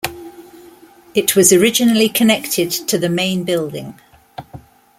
[1.13, 3.99] It was originally connected to the main building.